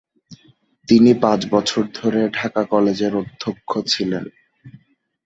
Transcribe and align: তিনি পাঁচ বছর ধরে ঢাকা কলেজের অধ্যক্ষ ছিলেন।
তিনি 0.87 1.11
পাঁচ 1.23 1.41
বছর 1.51 1.83
ধরে 1.95 2.21
ঢাকা 2.37 2.61
কলেজের 2.71 3.13
অধ্যক্ষ 3.15 3.71
ছিলেন। 3.87 4.23